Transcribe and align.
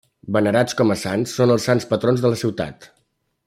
Venerats 0.37 0.75
com 0.79 0.93
a 0.95 0.97
sants, 1.01 1.35
són 1.41 1.53
els 1.57 1.67
sants 1.69 1.87
patrons 1.95 2.25
de 2.25 2.33
la 2.33 2.41
ciutat. 2.45 2.93